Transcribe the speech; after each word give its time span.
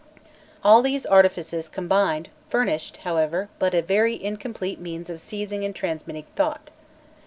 jpg 0.01 0.03
PAGE 0.03 0.15
IMAGE] 0.15 0.59
All 0.63 0.81
these 0.81 1.05
artifices 1.05 1.69
combined 1.69 2.29
furnished, 2.49 2.97
however, 3.05 3.49
but 3.59 3.75
a 3.75 3.83
very 3.83 4.15
incomplete 4.19 4.79
means 4.79 5.11
of 5.11 5.21
seizing 5.21 5.63
and 5.63 5.75
transmitting 5.75 6.25
thought. 6.35 6.71